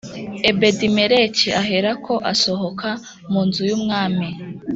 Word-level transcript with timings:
Ebedimeleki 0.49 1.47
aherako 1.61 2.13
asohoka 2.31 2.89
mu 3.31 3.41
nzu 3.47 3.61
y 3.69 3.73
umwami 3.77 4.27